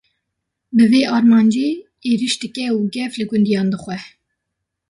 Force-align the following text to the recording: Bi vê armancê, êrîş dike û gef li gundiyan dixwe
Bi 0.75 0.85
vê 0.91 1.01
armancê, 1.15 1.69
êrîş 2.11 2.33
dike 2.41 2.65
û 2.77 2.79
gef 2.95 3.11
li 3.19 3.25
gundiyan 3.29 3.67
dixwe 3.73 3.97